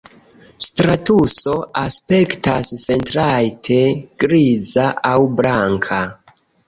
Stratuso 0.67 1.51
aspektas 1.81 2.71
sentrajte 2.85 3.77
griza 4.25 4.87
aŭ 5.11 5.15
blanka. 5.43 6.01